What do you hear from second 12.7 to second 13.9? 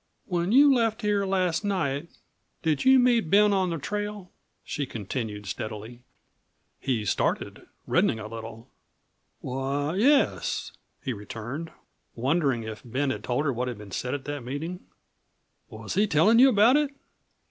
Ben had told her what had